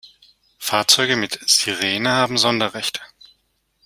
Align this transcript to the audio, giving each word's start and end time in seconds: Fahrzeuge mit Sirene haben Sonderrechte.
Fahrzeuge 0.57 1.15
mit 1.15 1.37
Sirene 1.47 2.09
haben 2.13 2.39
Sonderrechte. 2.39 3.01